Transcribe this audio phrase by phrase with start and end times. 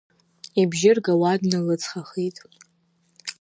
[0.61, 2.37] Ибжьы ргауа дналыҵхахеит.